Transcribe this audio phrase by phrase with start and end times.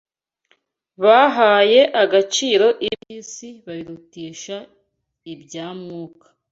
[1.03, 4.57] Bahaye agaciro iby’isi babirutisha
[5.33, 6.27] ibya Mwuka